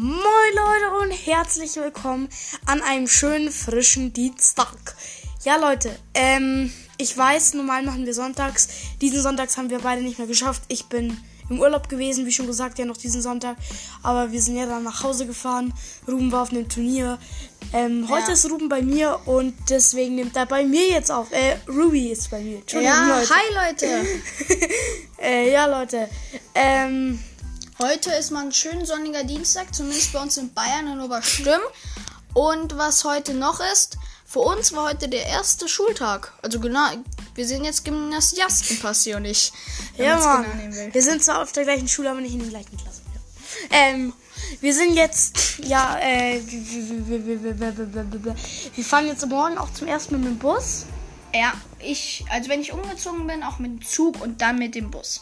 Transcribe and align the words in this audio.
Moin 0.00 0.14
Leute 0.54 0.96
und 1.02 1.10
herzlich 1.26 1.74
willkommen 1.74 2.28
an 2.66 2.80
einem 2.82 3.08
schönen 3.08 3.50
frischen 3.50 4.12
Dienstag. 4.12 4.76
Ja 5.44 5.56
Leute, 5.56 5.90
ähm, 6.14 6.72
ich 6.98 7.18
weiß, 7.18 7.54
normal 7.54 7.82
machen 7.82 8.06
wir 8.06 8.14
sonntags. 8.14 8.68
Diesen 9.00 9.20
Sonntags 9.20 9.56
haben 9.56 9.70
wir 9.70 9.80
beide 9.80 10.02
nicht 10.02 10.18
mehr 10.18 10.28
geschafft. 10.28 10.62
Ich 10.68 10.84
bin 10.84 11.16
im 11.50 11.58
Urlaub 11.58 11.88
gewesen, 11.88 12.26
wie 12.26 12.30
schon 12.30 12.46
gesagt, 12.46 12.78
ja 12.78 12.84
noch 12.84 12.96
diesen 12.96 13.20
Sonntag. 13.22 13.56
Aber 14.04 14.30
wir 14.30 14.40
sind 14.40 14.54
ja 14.56 14.66
dann 14.66 14.84
nach 14.84 15.02
Hause 15.02 15.26
gefahren. 15.26 15.74
Ruben 16.06 16.30
war 16.30 16.42
auf 16.42 16.50
einem 16.50 16.68
Turnier. 16.68 17.18
Ähm, 17.72 18.06
heute 18.08 18.28
Ja. 18.28 18.32
ist 18.34 18.48
Ruben 18.48 18.68
bei 18.68 18.82
mir 18.82 19.18
und 19.26 19.52
deswegen 19.68 20.14
nimmt 20.14 20.36
er 20.36 20.46
bei 20.46 20.62
mir 20.62 20.86
jetzt 20.90 21.10
auf. 21.10 21.32
Äh, 21.32 21.56
Ruby 21.68 22.12
ist 22.12 22.30
bei 22.30 22.38
mir. 22.40 22.58
Entschuldigung, 22.58 22.94
Ja, 22.96 23.18
Leute. 23.18 23.34
hi 23.34 23.68
Leute. 23.68 24.06
Äh, 25.20 25.50
ja, 25.52 25.66
Leute. 25.66 26.08
Ähm, 26.54 27.18
Heute 27.80 28.10
ist 28.10 28.32
mal 28.32 28.44
ein 28.44 28.50
schön 28.50 28.84
sonniger 28.84 29.22
Dienstag, 29.22 29.72
zumindest 29.72 30.12
bei 30.12 30.20
uns 30.20 30.36
in 30.36 30.52
Bayern 30.52 30.88
in 30.88 31.00
Oberschlimm. 31.00 31.60
Und 32.34 32.76
was 32.76 33.04
heute 33.04 33.34
noch 33.34 33.60
ist, 33.72 33.98
für 34.26 34.40
uns 34.40 34.72
war 34.72 34.88
heute 34.88 35.08
der 35.08 35.24
erste 35.26 35.68
Schultag. 35.68 36.32
Also 36.42 36.58
genau, 36.58 36.88
wir 37.36 37.46
sind 37.46 37.64
jetzt 37.64 37.84
Gymnasiasten, 37.84 38.80
Passi 38.80 39.14
und 39.14 39.26
ich. 39.26 39.52
Ja, 39.96 40.18
Mann. 40.18 40.44
Genau 40.72 40.92
wir 40.92 41.02
sind 41.02 41.22
zwar 41.22 41.40
auf 41.40 41.52
der 41.52 41.62
gleichen 41.62 41.86
Schule, 41.86 42.10
aber 42.10 42.20
nicht 42.20 42.34
in 42.34 42.40
der 42.40 42.48
gleichen 42.48 42.76
Klasse. 42.76 43.02
Ähm, 43.70 44.12
wir 44.60 44.74
sind 44.74 44.94
jetzt, 44.94 45.60
ja, 45.62 46.00
äh, 46.00 46.40
wir 48.74 48.84
fahren 48.84 49.06
jetzt 49.06 49.24
morgen 49.28 49.56
auch 49.56 49.72
zum 49.72 49.86
ersten 49.86 50.14
Mal 50.14 50.18
mit 50.18 50.30
dem 50.30 50.38
Bus. 50.38 50.86
Ja, 51.32 51.52
ich, 51.78 52.24
also 52.28 52.50
wenn 52.50 52.60
ich 52.60 52.72
umgezogen 52.72 53.24
bin, 53.28 53.44
auch 53.44 53.60
mit 53.60 53.70
dem 53.70 53.86
Zug 53.86 54.20
und 54.20 54.42
dann 54.42 54.58
mit 54.58 54.74
dem 54.74 54.90
Bus. 54.90 55.20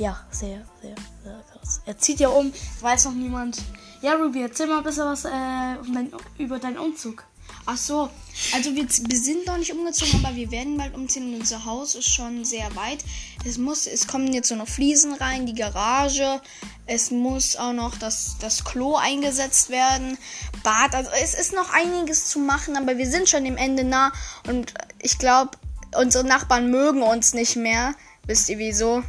Ja, 0.00 0.18
sehr, 0.30 0.64
sehr, 0.80 0.94
sehr 1.22 1.44
krass. 1.52 1.82
Er 1.84 1.98
zieht 1.98 2.20
ja 2.20 2.30
um, 2.30 2.50
weiß 2.80 3.04
noch 3.04 3.12
niemand. 3.12 3.58
Ja, 4.00 4.14
Ruby, 4.14 4.40
erzähl 4.40 4.66
mal 4.66 4.78
ein 4.78 4.82
bisschen 4.82 5.04
was 5.04 5.26
äh, 5.26 5.28
um 5.28 5.92
dein, 5.92 6.10
über 6.38 6.58
deinen 6.58 6.78
Umzug. 6.78 7.22
Ach 7.66 7.76
so, 7.76 8.08
also 8.54 8.74
wir, 8.74 8.84
wir 8.88 9.18
sind 9.18 9.46
noch 9.46 9.58
nicht 9.58 9.74
umgezogen, 9.74 10.24
aber 10.24 10.34
wir 10.34 10.50
werden 10.50 10.78
bald 10.78 10.94
umziehen. 10.94 11.34
und 11.34 11.40
Unser 11.40 11.66
Haus 11.66 11.96
ist 11.96 12.08
schon 12.08 12.46
sehr 12.46 12.74
weit. 12.76 13.04
Es 13.44 13.58
muss, 13.58 13.86
es 13.86 14.06
kommen 14.06 14.32
jetzt 14.32 14.48
so 14.48 14.56
noch 14.56 14.68
Fliesen 14.68 15.12
rein, 15.12 15.44
die 15.44 15.52
Garage. 15.52 16.40
Es 16.86 17.10
muss 17.10 17.56
auch 17.56 17.74
noch 17.74 17.94
das, 17.98 18.36
das 18.40 18.64
Klo 18.64 18.96
eingesetzt 18.96 19.68
werden, 19.68 20.16
Bad. 20.62 20.94
Also 20.94 21.10
es 21.22 21.34
ist 21.34 21.52
noch 21.52 21.74
einiges 21.74 22.26
zu 22.28 22.38
machen, 22.38 22.78
aber 22.78 22.96
wir 22.96 23.06
sind 23.06 23.28
schon 23.28 23.44
dem 23.44 23.58
Ende 23.58 23.84
nah. 23.84 24.14
Und 24.48 24.72
ich 25.02 25.18
glaube, 25.18 25.58
unsere 25.94 26.24
Nachbarn 26.24 26.70
mögen 26.70 27.02
uns 27.02 27.34
nicht 27.34 27.56
mehr. 27.56 27.94
Wisst 28.24 28.48
ihr 28.48 28.56
wieso? 28.56 29.02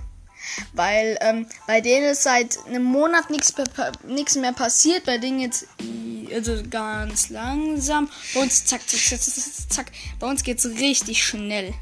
Weil 0.73 1.17
ähm, 1.21 1.47
bei 1.67 1.81
denen 1.81 2.11
ist 2.11 2.23
seit 2.23 2.57
einem 2.65 2.83
Monat 2.83 3.29
nichts 3.29 4.35
mehr 4.35 4.53
passiert. 4.53 5.05
Bei 5.05 5.17
denen 5.17 5.39
jetzt 5.39 5.67
also 6.33 6.61
ganz 6.69 7.29
langsam. 7.29 8.09
Bei 8.33 8.41
uns 8.41 8.65
zack, 8.65 8.87
zack, 8.87 8.99
zack, 8.99 9.21
zack, 9.21 9.69
zack. 9.69 9.91
Bei 10.19 10.27
uns 10.27 10.43
geht's 10.43 10.65
richtig 10.65 11.23
schnell. 11.23 11.73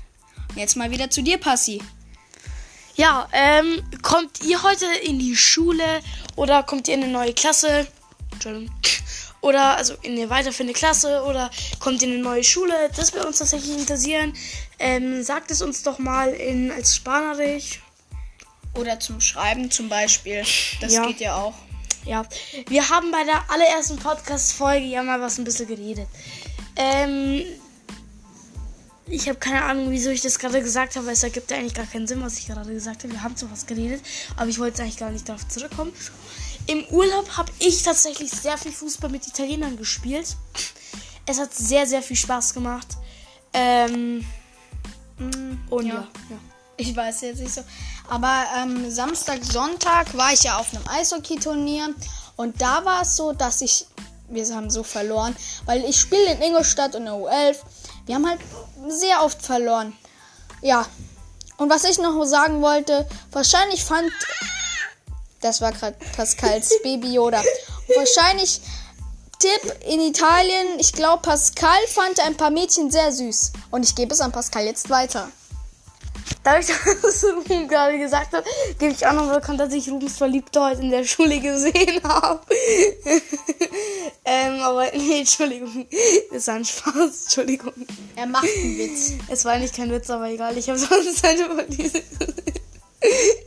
Jetzt 0.56 0.76
mal 0.76 0.92
wieder 0.92 1.10
zu 1.10 1.22
dir, 1.22 1.38
Passi. 1.38 1.82
Ja, 2.96 3.30
ähm, 3.32 3.82
kommt 4.02 4.44
ihr 4.44 4.62
heute 4.62 4.86
in 5.04 5.20
die 5.20 5.36
Schule 5.36 6.02
oder 6.36 6.64
kommt 6.64 6.88
ihr 6.88 6.96
in 6.96 7.04
eine 7.04 7.14
neue 7.14 7.34
Klasse? 7.34 7.88
Entschuldigung. 8.32 8.76
Oder 9.42 9.78
also 9.78 9.94
in 10.02 10.14
eine 10.14 10.30
weiterführende 10.30 10.74
Klasse 10.74 11.24
oder 11.24 11.50
kommt 11.80 12.02
ihr 12.02 12.10
in 12.10 12.16
eine 12.16 12.24
neue 12.24 12.44
Schule? 12.44 12.74
Das 12.96 13.14
würde 13.14 13.28
uns 13.28 13.38
tatsächlich 13.38 13.78
interessieren. 13.78 14.34
Ähm, 14.80 15.24
sagt 15.24 15.50
es 15.52 15.62
uns 15.62 15.84
doch 15.84 15.98
mal 15.98 16.34
in 16.34 16.72
als 16.72 16.96
Spanerisch. 16.96 17.80
Oder 18.76 19.00
zum 19.00 19.20
Schreiben 19.22 19.70
zum 19.72 19.90
Beispiel. 19.90 20.44
Das 20.82 20.94
Ja. 20.94 21.06
geht 21.08 21.20
ja 21.20 21.36
auch. 21.36 21.54
Ja, 22.06 22.26
wir 22.68 22.90
haben 22.90 23.12
bei 23.12 23.24
der 23.24 23.50
allerersten 23.52 23.98
Podcast-Folge 23.98 24.86
ja 24.86 25.04
mal 25.04 25.20
was 25.20 25.38
ein 25.38 25.44
bisschen 25.44 25.68
geredet. 25.68 26.08
Ähm, 26.76 27.44
ich 29.06 29.28
habe 29.28 29.38
keine 29.40 29.64
Ahnung, 29.64 29.92
wieso 29.92 30.10
ich 30.12 30.22
das 30.22 30.40
gerade 30.40 30.62
gesagt 30.62 30.96
habe, 30.96 31.08
weil 31.08 31.14
es 31.14 31.24
ergibt 31.24 31.52
ja 31.52 31.58
eigentlich 31.58 31.74
gar 31.74 31.86
keinen 31.88 32.08
Sinn, 32.08 32.22
was 32.22 32.38
ich 32.38 32.48
gerade 32.48 32.72
gesagt 32.72 33.04
habe. 33.04 33.14
Wir 33.14 33.22
haben 33.24 33.36
zwar 33.36 33.52
was 33.52 33.66
geredet, 33.66 34.02
aber 34.38 34.48
ich 34.50 34.60
wollte 34.60 34.78
jetzt 34.78 34.82
eigentlich 34.82 34.98
gar 34.98 35.10
nicht 35.10 35.28
darauf 35.28 35.48
zurückkommen. 35.48 35.92
Im 36.68 36.86
Urlaub 36.86 37.36
habe 37.36 37.52
ich 37.60 37.82
tatsächlich 37.82 38.30
sehr 38.32 38.58
viel 38.58 38.72
Fußball 38.72 39.10
mit 39.10 39.26
Italienern 39.28 39.76
gespielt. 39.76 40.38
Es 41.26 41.40
hat 41.40 41.54
sehr, 41.54 41.86
sehr 41.88 42.02
viel 42.04 42.16
Spaß 42.16 42.54
gemacht. 42.54 42.88
Ähm, 43.54 44.24
und 45.70 45.86
ja. 45.86 46.08
Ja. 46.30 46.38
Ich 46.78 46.96
weiß 46.96 47.22
jetzt 47.22 47.40
nicht 47.40 47.54
so. 47.54 47.62
Aber 48.10 48.44
ähm, 48.58 48.90
Samstag, 48.90 49.44
Sonntag 49.44 50.18
war 50.18 50.34
ich 50.34 50.44
ja 50.44 50.58
auf 50.58 50.74
einem 50.74 50.88
Eishockey-Turnier. 50.88 51.94
Und 52.36 52.60
da 52.60 52.84
war 52.84 53.04
es 53.04 53.16
so, 53.16 53.34
dass 53.34 53.62
ich. 53.62 53.86
Wir 54.28 54.48
haben 54.56 54.70
so 54.70 54.84
verloren. 54.84 55.36
Weil 55.66 55.84
ich 55.86 56.00
spiele 56.00 56.34
in 56.34 56.42
Ingolstadt 56.42 56.96
in 56.96 57.06
der 57.06 57.14
U11. 57.14 57.58
Wir 58.06 58.16
haben 58.16 58.28
halt 58.28 58.40
sehr 58.88 59.24
oft 59.24 59.42
verloren. 59.42 59.96
Ja. 60.62 60.86
Und 61.58 61.70
was 61.70 61.84
ich 61.84 62.00
noch 62.00 62.24
sagen 62.26 62.62
wollte, 62.62 63.08
wahrscheinlich 63.32 63.84
fand. 63.84 64.12
Das 65.42 65.62
war 65.62 65.72
gerade 65.72 65.96
Pascals 66.16 66.74
Baby 66.84 67.14
Yoda. 67.14 67.40
Und 67.40 67.96
wahrscheinlich. 67.96 68.62
Tipp 69.40 69.74
in 69.88 70.02
Italien, 70.02 70.80
ich 70.80 70.92
glaube, 70.92 71.22
Pascal 71.22 71.80
fand 71.88 72.20
ein 72.20 72.36
paar 72.36 72.50
Mädchen 72.50 72.92
sehr 72.92 73.10
süß. 73.14 73.54
Und 73.72 73.84
ich 73.84 73.96
gebe 73.96 74.14
es 74.14 74.20
an 74.20 74.34
Pascal 74.34 74.66
jetzt 74.66 74.90
weiter. 74.90 75.30
Dadurch, 76.44 76.68
dass 77.02 77.24
Ruben 77.24 77.68
gerade 77.68 77.98
gesagt 78.00 78.34
hat, 78.34 78.46
gebe 78.78 78.94
ich 78.94 79.06
auch 79.06 79.14
noch 79.14 79.26
mal 79.26 79.40
bekannt, 79.40 79.60
dass 79.60 79.74
ich 79.74 79.90
Rubens 79.90 80.18
Verliebte 80.18 80.62
heute 80.62 80.82
in 80.82 80.92
der 80.92 81.04
Schule 81.04 81.40
gesehen 81.40 82.02
habe. 82.04 82.42
ähm, 84.26 84.60
aber 84.62 84.86
nee, 84.94 85.20
Entschuldigung. 85.20 85.88
Das 86.32 86.48
war 86.48 86.56
ein 86.56 86.66
Spaß, 86.66 87.24
Entschuldigung. 87.26 87.74
Er 88.16 88.28
macht 88.28 88.46
einen 88.46 88.78
Witz. 88.78 89.14
Es 89.28 89.46
war 89.46 89.54
eigentlich 89.54 89.74
kein 89.74 89.92
Witz, 89.92 90.10
aber 90.10 90.30
egal. 90.30 90.58
Ich 90.58 90.70
habe 90.70 90.80
sonst 90.80 91.24
halt 91.24 91.40
über 91.40 91.64
diese... 91.64 92.02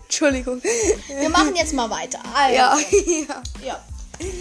Entschuldigung. 0.05 0.63
Wir 0.63 1.29
machen 1.29 1.55
jetzt 1.57 1.75
mal 1.75 1.89
weiter. 1.91 2.21
Also, 2.35 2.57
Ja, 2.57 2.79
ja. 2.79 3.27
ja. 3.29 3.43
ja. 3.67 3.85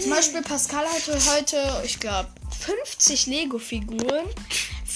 Zum 0.00 0.10
Beispiel 0.10 0.42
Pascal 0.42 0.84
hatte 0.86 1.18
heute, 1.34 1.82
ich 1.84 1.98
glaube, 1.98 2.28
50 2.60 3.26
Lego-Figuren. 3.26 4.26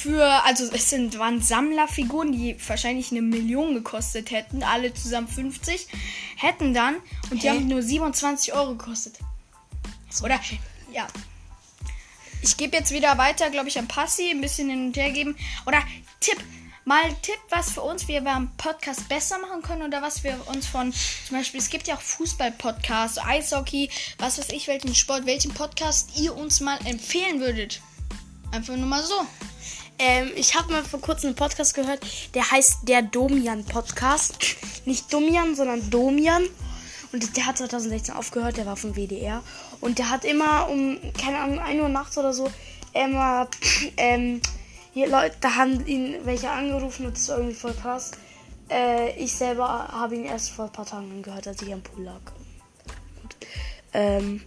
Für, 0.07 0.45
also 0.45 0.71
es 0.73 0.89
sind, 0.91 1.19
waren 1.19 1.43
Sammlerfiguren, 1.43 2.31
die 2.31 2.57
wahrscheinlich 2.69 3.11
eine 3.11 3.23
Million 3.23 3.75
gekostet 3.75 4.31
hätten. 4.31 4.63
Alle 4.63 4.95
zusammen 4.95 5.27
50. 5.27 5.89
Hätten 6.37 6.73
dann. 6.75 6.95
Und 7.33 7.43
die 7.43 7.49
Hä? 7.49 7.57
haben 7.57 7.67
nur 7.67 7.83
27 7.83 8.55
Euro 8.55 8.77
gekostet. 8.77 9.19
Oder, 10.23 10.39
ja. 10.93 11.09
Ich 12.41 12.57
gebe 12.57 12.77
jetzt 12.77 12.93
wieder 12.93 13.19
weiter, 13.19 13.51
glaube 13.51 13.69
ich, 13.69 13.81
an 13.81 13.89
Passi. 13.89 14.31
Ein 14.31 14.41
bisschen 14.41 14.71
hin 14.71 14.87
und 14.87 14.97
her 14.97 15.11
geben. 15.11 15.37
Oder 15.67 15.83
Tipp. 16.21 16.39
Mal 16.85 17.13
Tipp, 17.23 17.41
was 17.51 17.73
für 17.73 17.83
uns 17.83 18.07
wir 18.07 18.21
beim 18.21 18.57
Podcast 18.59 19.09
besser 19.09 19.41
machen 19.41 19.61
können 19.63 19.83
oder 19.83 20.03
was 20.03 20.23
wir 20.23 20.41
uns 20.47 20.69
von, 20.69 20.93
zum 20.93 21.37
Beispiel, 21.37 21.59
es 21.59 21.69
gibt 21.69 21.89
ja 21.89 21.97
auch 21.97 22.01
Fußball-Podcasts, 22.01 23.19
Eishockey, 23.19 23.91
was 24.19 24.39
weiß 24.39 24.51
ich, 24.51 24.69
welchen 24.69 24.95
Sport, 24.95 25.27
welchen 25.27 25.53
Podcast 25.53 26.17
ihr 26.17 26.37
uns 26.37 26.61
mal 26.61 26.79
empfehlen 26.87 27.41
würdet. 27.41 27.81
Einfach 28.53 28.77
nur 28.77 28.87
mal 28.87 29.03
so. 29.03 29.27
Ähm, 29.99 30.31
ich 30.37 30.55
habe 30.55 30.73
mal 30.73 30.85
vor 30.85 31.01
kurzem 31.01 31.29
einen 31.29 31.37
Podcast 31.37 31.75
gehört, 31.75 32.01
der 32.35 32.51
heißt 32.51 32.81
der 32.83 33.03
Domian 33.03 33.65
Podcast. 33.65 34.37
Nicht 34.85 35.13
Domian, 35.13 35.55
sondern 35.55 35.89
Domian. 35.91 36.45
Und 37.13 37.37
der 37.37 37.47
hat 37.47 37.59
2016 37.59 38.15
aufgehört, 38.15 38.59
der 38.59 38.67
war 38.67 38.77
vom 38.77 38.95
WDR. 38.95 39.43
Und 39.81 39.99
der 39.99 40.11
hat 40.11 40.25
immer 40.25 40.69
um, 40.69 40.99
keine 41.19 41.39
Ahnung, 41.39 41.59
1 41.59 41.81
Uhr 41.81 41.89
nachts 41.89 42.19
oder 42.19 42.33
so, 42.33 42.51
immer, 42.93 43.49
ähm, 43.97 44.43
hier 44.93 45.09
Leute, 45.09 45.37
da 45.41 45.55
haben 45.55 45.87
ihn 45.87 46.17
welche 46.25 46.51
angerufen 46.51 47.07
und 47.07 47.17
das 47.17 47.29
irgendwie 47.29 47.55
voll 47.55 47.75
krass. 47.75 48.13
Äh, 48.69 49.17
ich 49.17 49.33
selber 49.33 49.89
habe 49.89 50.17
ihn 50.17 50.25
erst 50.25 50.51
vor 50.51 50.67
ein 50.67 50.73
paar 50.73 50.87
Tagen 50.87 51.23
gehört, 51.23 51.47
als 51.47 51.63
ich 51.63 51.73
am 51.73 51.83
Pool 51.83 52.05
lag. 52.05 52.21
Und, 53.23 53.37
ähm, 53.95 54.43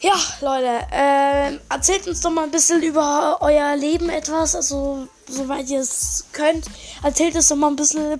ja, 0.00 0.14
Leute, 0.40 0.86
ähm, 0.92 1.60
erzählt 1.68 2.06
uns 2.08 2.20
doch 2.22 2.30
mal 2.30 2.44
ein 2.44 2.50
bisschen 2.50 2.82
über 2.82 3.38
euer 3.40 3.76
Leben 3.76 4.08
etwas, 4.08 4.54
also 4.54 5.06
soweit 5.28 5.68
ihr 5.68 5.80
es 5.80 6.24
könnt. 6.32 6.66
Erzählt 7.02 7.34
uns 7.34 7.48
doch 7.48 7.56
mal 7.56 7.68
ein 7.68 7.76
bisschen, 7.76 8.18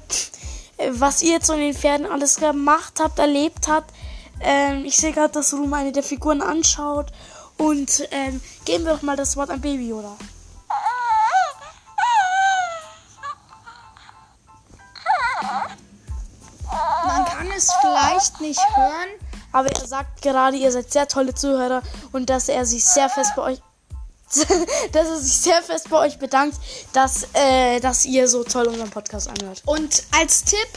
äh, 0.76 0.90
was 0.90 1.22
ihr 1.22 1.32
jetzt 1.32 1.46
so 1.46 1.54
in 1.54 1.60
den 1.60 1.74
Pferden 1.74 2.06
alles 2.06 2.36
gemacht 2.36 3.00
habt, 3.00 3.18
erlebt 3.18 3.68
habt. 3.68 3.94
Ähm, 4.40 4.84
ich 4.84 4.96
sehe 4.96 5.12
gerade, 5.12 5.32
dass 5.32 5.54
Ruhm 5.54 5.72
eine 5.72 5.92
der 5.92 6.02
Figuren 6.02 6.42
anschaut. 6.42 7.06
Und 7.56 8.08
ähm, 8.10 8.40
geben 8.64 8.84
wir 8.84 8.94
doch 8.94 9.02
mal 9.02 9.16
das 9.16 9.36
Wort 9.36 9.50
an 9.50 9.60
Baby, 9.60 9.92
oder? 9.92 10.16
Man 17.06 17.24
kann 17.24 17.50
es 17.56 17.70
vielleicht 17.80 18.40
nicht 18.40 18.60
hören. 18.76 19.19
Aber 19.52 19.68
er 19.70 19.86
sagt 19.86 20.22
gerade, 20.22 20.56
ihr 20.56 20.70
seid 20.72 20.92
sehr 20.92 21.08
tolle 21.08 21.34
Zuhörer 21.34 21.82
und 22.12 22.30
dass 22.30 22.48
er 22.48 22.64
sich 22.64 22.84
sehr 22.84 23.08
fest 23.08 23.32
bei 23.36 23.42
euch. 23.42 23.58
dass 24.92 25.08
er 25.08 25.16
sich 25.16 25.38
sehr 25.38 25.60
fest 25.60 25.90
bei 25.90 25.96
euch 25.98 26.18
bedankt, 26.18 26.56
dass, 26.92 27.26
äh, 27.32 27.80
dass 27.80 28.04
ihr 28.04 28.28
so 28.28 28.44
toll 28.44 28.68
unseren 28.68 28.90
Podcast 28.90 29.28
anhört. 29.28 29.62
Und 29.66 30.04
als 30.16 30.44
Tipp, 30.44 30.68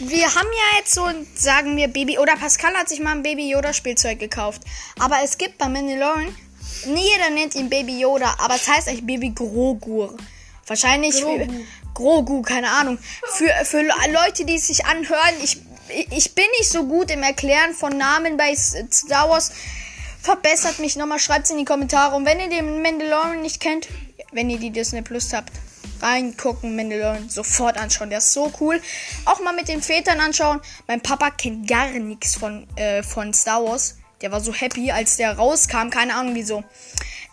wir 0.00 0.34
haben 0.34 0.48
ja 0.48 0.78
jetzt 0.78 0.94
so, 0.94 1.06
sagen 1.36 1.76
wir, 1.76 1.86
Baby, 1.88 2.18
oder 2.18 2.36
Pascal 2.36 2.74
hat 2.74 2.88
sich 2.88 2.98
mal 2.98 3.12
ein 3.12 3.22
Baby 3.22 3.50
Yoda 3.50 3.72
Spielzeug 3.72 4.18
gekauft. 4.18 4.62
Aber 4.98 5.18
es 5.22 5.38
gibt 5.38 5.58
bei 5.58 5.68
Mandalorian, 5.68 6.34
nie 6.86 7.08
jeder 7.08 7.30
nennt 7.30 7.54
ihn 7.54 7.70
Baby 7.70 8.00
Yoda, 8.00 8.34
aber 8.38 8.56
es 8.56 8.66
heißt 8.66 8.88
eigentlich 8.88 9.06
Baby 9.06 9.30
Grogu. 9.30 10.08
Wahrscheinlich 10.66 11.22
Grogu. 11.22 11.46
Grogu, 11.94 12.42
keine 12.42 12.70
Ahnung. 12.70 12.98
Für, 13.32 13.52
für 13.64 13.82
Leute, 13.82 14.44
die 14.44 14.56
es 14.56 14.68
sich 14.68 14.86
anhören, 14.86 15.34
ich, 15.42 15.60
ich 16.10 16.34
bin 16.34 16.44
nicht 16.58 16.70
so 16.70 16.84
gut 16.84 17.10
im 17.10 17.22
Erklären 17.22 17.74
von 17.74 17.96
Namen 17.96 18.36
bei 18.36 18.54
Star 18.54 19.28
Wars. 19.28 19.52
Verbessert 20.20 20.78
mich 20.78 20.96
nochmal, 20.96 21.18
schreibt 21.18 21.44
es 21.44 21.50
in 21.50 21.58
die 21.58 21.64
Kommentare. 21.64 22.14
Und 22.16 22.26
wenn 22.26 22.40
ihr 22.40 22.48
den 22.48 22.82
Mandalorian 22.82 23.40
nicht 23.40 23.60
kennt, 23.60 23.88
wenn 24.32 24.50
ihr 24.50 24.58
die 24.58 24.70
Disney 24.70 25.02
Plus 25.02 25.32
habt, 25.32 25.52
reingucken, 26.02 26.76
Mandalorian, 26.76 27.28
sofort 27.28 27.78
anschauen. 27.78 28.10
Der 28.10 28.18
ist 28.18 28.32
so 28.32 28.52
cool. 28.60 28.80
Auch 29.24 29.40
mal 29.40 29.54
mit 29.54 29.68
den 29.68 29.82
Vätern 29.82 30.20
anschauen. 30.20 30.60
Mein 30.86 31.00
Papa 31.00 31.30
kennt 31.30 31.68
gar 31.68 31.88
nichts 31.88 32.36
von, 32.36 32.66
äh, 32.76 33.02
von 33.02 33.32
Star 33.32 33.64
Wars. 33.64 33.96
Der 34.20 34.32
war 34.32 34.40
so 34.40 34.52
happy, 34.52 34.90
als 34.90 35.16
der 35.16 35.36
rauskam. 35.36 35.90
Keine 35.90 36.14
Ahnung 36.14 36.34
wieso. 36.34 36.64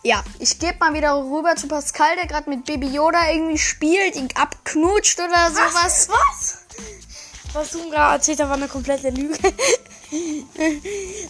Ja, 0.02 0.22
ich 0.38 0.58
gebe 0.58 0.76
mal 0.78 0.94
wieder 0.94 1.16
rüber 1.16 1.56
zu 1.56 1.66
Pascal, 1.66 2.14
der 2.16 2.26
gerade 2.26 2.48
mit 2.48 2.64
Baby 2.64 2.86
Yoda 2.86 3.28
irgendwie 3.30 3.58
spielt, 3.58 4.14
ihn 4.14 4.28
abknutscht 4.34 5.18
oder 5.18 5.50
sowas. 5.50 5.74
Was? 5.74 6.08
Was 6.08 6.65
du 7.64 7.90
gerade 7.90 8.16
erzählt 8.16 8.40
hast, 8.40 8.48
war 8.48 8.56
eine 8.56 8.68
komplette 8.68 9.10
Lüge. 9.10 9.38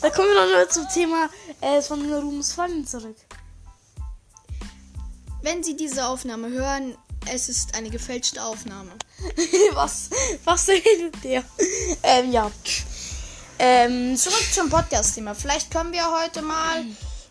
da 0.00 0.10
kommen 0.10 0.28
wir 0.28 0.56
nur 0.56 0.68
zum 0.68 0.88
Thema 0.88 1.28
äh, 1.60 1.82
von 1.82 2.12
Rums 2.12 2.52
Fallen 2.52 2.86
zurück. 2.86 3.16
Wenn 5.42 5.62
Sie 5.62 5.76
diese 5.76 6.06
Aufnahme 6.06 6.48
hören, 6.48 6.96
es 7.32 7.48
ist 7.48 7.74
eine 7.74 7.90
gefälschte 7.90 8.42
Aufnahme. 8.42 8.92
was? 9.72 10.10
Was 10.44 10.68
redet 10.68 11.22
der? 11.24 11.42
Ähm, 12.02 12.32
ja. 12.32 12.50
Ähm, 13.58 14.16
Zurück 14.16 14.46
zum 14.52 14.68
Podcast-Thema. 14.68 15.34
Vielleicht 15.34 15.70
können 15.70 15.92
wir 15.92 16.10
heute 16.10 16.42
mal 16.42 16.84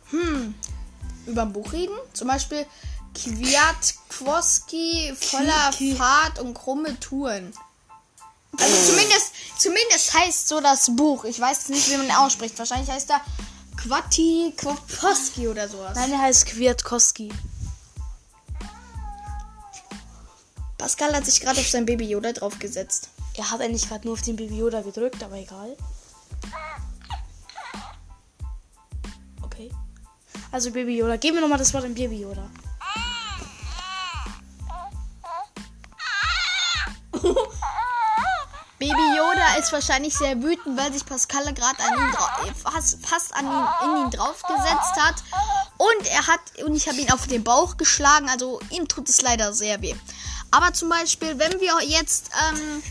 hm, 0.09 0.55
über 1.27 1.43
ein 1.43 1.53
Buch 1.53 1.71
reden. 1.71 1.95
Zum 2.13 2.27
Beispiel 2.27 2.65
Kwiatkowski 3.13 5.13
voller 5.19 5.71
Fahrt 5.97 6.39
und 6.39 6.53
krumme 6.53 6.99
Touren. 6.99 7.53
Also 8.59 8.91
zumindest, 8.91 9.31
zumindest 9.57 10.13
heißt 10.13 10.47
so 10.47 10.61
das 10.61 10.95
Buch. 10.95 11.25
Ich 11.25 11.39
weiß 11.39 11.69
nicht, 11.69 11.89
wie 11.89 11.97
man 11.97 12.07
ihn 12.07 12.11
ausspricht. 12.11 12.57
Wahrscheinlich 12.57 12.89
heißt 12.89 13.09
er 13.11 13.21
Quatti 13.77 14.53
Kwapowski 14.55 15.47
oder 15.47 15.67
sowas. 15.69 15.95
nein, 15.95 16.11
er 16.11 16.21
heißt 16.21 16.45
Kwiatkowski. 16.47 17.31
Pascal 20.77 21.15
hat 21.15 21.25
sich 21.25 21.41
gerade 21.41 21.59
auf 21.59 21.67
sein 21.67 21.85
Baby 21.85 22.05
Yoda 22.09 22.31
draufgesetzt. 22.31 23.09
Er 23.37 23.49
hat 23.51 23.61
eigentlich 23.61 23.87
gerade 23.89 24.05
nur 24.05 24.13
auf 24.13 24.21
den 24.21 24.35
Baby 24.35 24.57
Yoda 24.59 24.81
gedrückt, 24.81 25.23
aber 25.23 25.35
egal. 25.35 25.75
Okay. 29.41 29.71
Also 30.51 30.71
Baby 30.71 30.97
Yoda. 30.97 31.17
Gib 31.17 31.33
mir 31.33 31.41
nochmal 31.41 31.57
das 31.57 31.73
Wort 31.73 31.85
an 31.85 31.95
Baby 31.95 32.21
Yoda. 32.21 32.49
Baby 38.87 39.17
Yoda 39.17 39.55
ist 39.59 39.71
wahrscheinlich 39.71 40.15
sehr 40.15 40.41
wütend, 40.43 40.77
weil 40.77 40.93
sich 40.93 41.03
Pascal 41.05 41.51
gerade 41.55 41.79
an 41.79 41.93
ihn 41.97 42.11
drau- 42.11 42.47
äh, 42.47 42.53
fast, 42.53 42.97
fast 43.05 43.33
an 43.33 43.45
ihn, 43.47 43.67
in 43.83 44.05
ihn 44.05 44.11
draufgesetzt 44.11 44.95
hat. 44.97 45.15
Und 45.77 46.07
er 46.11 46.27
hat, 46.27 46.39
und 46.63 46.75
ich 46.75 46.87
habe 46.87 46.97
ihn 46.99 47.11
auf 47.11 47.25
den 47.25 47.43
Bauch 47.43 47.77
geschlagen, 47.77 48.29
also 48.29 48.59
ihm 48.69 48.87
tut 48.87 49.09
es 49.09 49.21
leider 49.23 49.53
sehr 49.53 49.81
weh. 49.81 49.95
Aber 50.51 50.71
zum 50.73 50.89
Beispiel, 50.89 51.37
wenn 51.39 51.59
wir 51.59 51.73
jetzt, 51.83 52.29
ähm, 52.49 52.83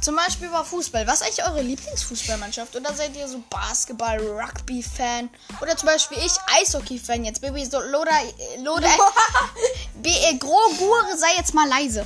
zum 0.00 0.16
Beispiel 0.16 0.48
über 0.48 0.64
Fußball, 0.64 1.06
was 1.06 1.20
ist 1.20 1.26
eigentlich 1.26 1.44
eure 1.46 1.62
Lieblingsfußballmannschaft? 1.62 2.74
Oder 2.74 2.92
seid 2.94 3.14
ihr 3.16 3.28
so 3.28 3.40
Basketball, 3.50 4.18
Rugby-Fan? 4.18 5.30
Oder 5.60 5.76
zum 5.76 5.86
Beispiel 5.86 6.18
ich, 6.18 6.32
Eishockey-Fan 6.60 7.24
jetzt. 7.24 7.40
Baby, 7.40 7.64
so, 7.66 7.78
Loda, 7.80 8.10
Loda, 8.58 8.88
B, 9.94 10.08
äh, 10.10 10.34
Grogur, 10.38 11.04
sei 11.16 11.36
jetzt 11.36 11.54
mal 11.54 11.68
leise. 11.68 12.04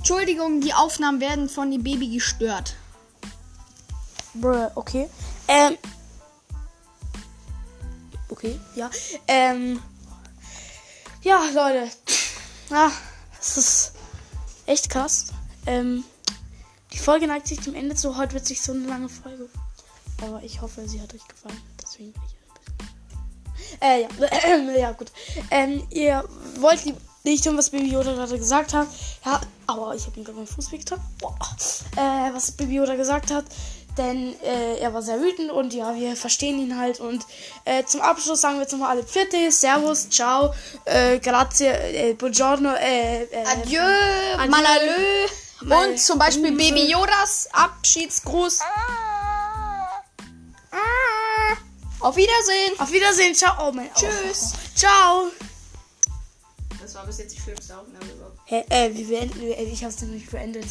Entschuldigung, 0.00 0.62
die 0.62 0.72
Aufnahmen 0.72 1.20
werden 1.20 1.50
von 1.50 1.70
dem 1.70 1.82
Baby 1.82 2.08
gestört. 2.08 2.74
Bruh, 4.32 4.70
okay. 4.74 5.10
Ähm. 5.46 5.76
Okay, 8.30 8.58
ja. 8.74 8.90
Ähm. 9.28 9.78
Ja, 11.22 11.42
Leute. 11.54 11.90
Ja, 12.70 12.90
das 13.36 13.58
ist 13.58 13.92
echt 14.64 14.88
krass. 14.88 15.26
Ähm. 15.66 16.02
Die 16.94 16.98
Folge 16.98 17.26
neigt 17.26 17.46
sich 17.46 17.60
dem 17.60 17.74
Ende 17.74 17.94
zu. 17.94 18.16
Heute 18.16 18.32
wird 18.32 18.46
sich 18.46 18.62
so 18.62 18.72
eine 18.72 18.86
lange 18.86 19.10
Folge. 19.10 19.50
Aber 20.22 20.42
ich 20.42 20.62
hoffe, 20.62 20.88
sie 20.88 21.02
hat 21.02 21.12
euch 21.12 21.28
gefallen. 21.28 21.60
Deswegen 21.80 22.12
bin 22.12 22.22
ich 22.26 22.36
ein 22.38 23.58
bisschen. 23.58 23.82
Äh, 23.82 24.02
ja. 24.02 24.78
ja, 24.78 24.92
gut. 24.92 25.12
Ähm, 25.50 25.86
ihr 25.90 26.24
wollt 26.58 26.80
nicht 27.24 27.44
tun, 27.44 27.58
was 27.58 27.68
Baby 27.68 27.92
Yoda 27.92 28.14
gerade 28.14 28.38
gesagt 28.38 28.72
hat. 28.72 28.88
Ja, 29.26 29.42
aber 29.72 29.94
ich 29.94 30.06
habe 30.06 30.16
ihm 30.18 30.24
gerade 30.24 30.36
meinen 30.38 30.46
Fuß 30.46 30.70
wehgetan. 30.72 31.00
Boah. 31.20 31.36
Äh, 31.96 32.32
was 32.34 32.52
Baby 32.52 32.74
Yoda 32.76 32.94
gesagt 32.94 33.30
hat. 33.30 33.44
Denn 33.98 34.34
äh, 34.42 34.78
er 34.78 34.94
war 34.94 35.02
sehr 35.02 35.20
wütend 35.20 35.50
und 35.50 35.74
ja, 35.74 35.94
wir 35.96 36.14
verstehen 36.14 36.60
ihn 36.60 36.78
halt. 36.78 37.00
Und 37.00 37.26
äh, 37.64 37.84
zum 37.84 38.00
Abschluss 38.00 38.40
sagen 38.40 38.54
wir 38.56 38.62
jetzt 38.62 38.70
nochmal 38.72 38.90
alle 38.90 39.02
Pfitte, 39.02 39.50
Servus, 39.50 40.08
Ciao, 40.08 40.54
äh, 40.84 41.18
Grazie, 41.18 41.66
äh, 41.66 42.14
Buongiorno, 42.14 42.72
äh, 42.76 43.26
Adieu, 43.46 43.80
Adieu. 43.82 44.48
Malalö. 44.50 45.26
Mal- 45.62 45.88
Und 45.90 46.00
zum 46.00 46.18
Beispiel. 46.18 46.52
Baby 46.52 46.88
Yodas 46.90 47.48
Abschiedsgruß. 47.52 48.60
Auf 51.98 52.16
Wiedersehen. 52.16 52.78
Auf 52.78 52.92
Wiedersehen, 52.92 53.34
ciao. 53.34 53.68
Oh 53.68 53.72
mein 53.72 53.90
Tschüss. 53.92 54.52
Oh, 54.54 54.58
ciao. 54.74 55.30
War 57.10 57.16
bis 57.16 57.24
jetzt 57.24 57.36
die 57.36 57.40
schlimmste 57.40 57.76
Aufnahme 57.76 58.12
überhaupt. 58.12 58.38
Hä, 58.44 58.62
äh, 58.68 58.94
wie 58.94 59.02
beenden 59.02 59.40
wir? 59.40 59.58
Ich 59.58 59.82
hab's 59.82 60.00
nicht 60.02 60.30
beendet. 60.30 60.66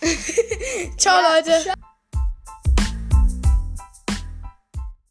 ciao, 0.96 1.20
Leute. 1.22 1.73